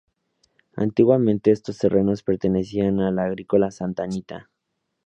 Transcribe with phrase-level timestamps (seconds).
[0.75, 4.49] Antiguamente estos terrenos pertenecían a la Agrícola Santa Anita.